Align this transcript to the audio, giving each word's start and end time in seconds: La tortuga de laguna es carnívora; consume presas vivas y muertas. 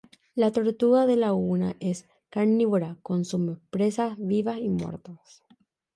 La 0.33 0.51
tortuga 0.51 1.05
de 1.05 1.15
laguna 1.15 1.75
es 1.79 2.05
carnívora; 2.31 2.97
consume 3.03 3.57
presas 3.69 4.17
vivas 4.17 4.57
y 4.57 4.67
muertas. 4.69 5.43